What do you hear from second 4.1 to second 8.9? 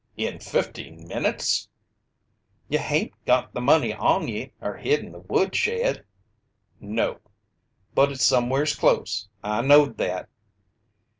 ye or hid in the woodshed!" "No." "But it's somewheres